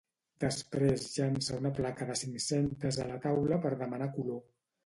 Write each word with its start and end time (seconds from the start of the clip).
Després 0.43 1.03
llança 1.17 1.59
una 1.59 1.71
placa 1.81 2.09
de 2.13 2.17
cinc-centes 2.23 3.01
a 3.05 3.09
la 3.13 3.21
taula 3.27 3.63
per 3.67 3.75
demanar 3.83 4.13
color. 4.21 4.43